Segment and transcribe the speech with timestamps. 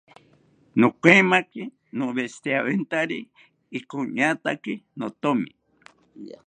[0.79, 1.63] Nokaemaki
[1.97, 3.19] noweshiriawentari
[3.77, 5.51] okiñataki nothomi